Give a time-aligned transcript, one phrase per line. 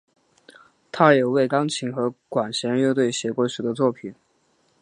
[0.91, 4.15] 他也为钢琴和管弦乐队写过许多作品。